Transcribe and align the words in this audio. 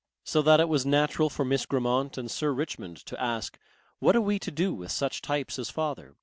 So 0.23 0.41
that 0.41 0.59
it 0.59 0.67
was 0.67 0.83
natural 0.83 1.29
for 1.29 1.45
Miss 1.45 1.67
Grammont 1.67 2.17
and 2.17 2.31
Sir 2.31 2.51
Richmond 2.53 2.97
to 3.05 3.21
ask: 3.21 3.59
"What 3.99 4.15
are 4.15 4.19
we 4.19 4.39
to 4.39 4.49
do 4.49 4.73
with 4.73 4.91
such 4.91 5.21
types 5.21 5.59
as 5.59 5.69
father?" 5.69 6.15